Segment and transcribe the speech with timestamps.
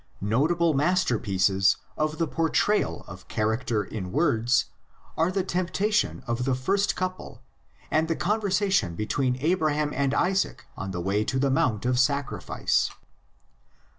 [0.19, 4.65] Notable masterpieces of the portrayal of character in words
[5.15, 7.43] are the temptation of the first couple
[7.91, 11.99] and the con versation between Abraham and Isaac on the way to the mount of
[11.99, 12.89] sacrifice.